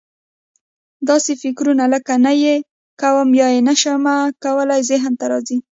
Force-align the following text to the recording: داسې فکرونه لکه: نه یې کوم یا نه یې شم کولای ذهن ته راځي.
داسې 1.09 1.31
فکرونه 1.41 1.83
لکه: 1.93 2.13
نه 2.25 2.33
یې 2.43 2.55
کوم 3.01 3.27
یا 3.41 3.47
نه 3.67 3.73
یې 3.75 3.79
شم 3.81 4.05
کولای 4.43 4.81
ذهن 4.91 5.13
ته 5.19 5.25
راځي. 5.31 5.57